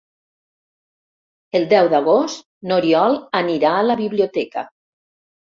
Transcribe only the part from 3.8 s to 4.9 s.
a la biblioteca.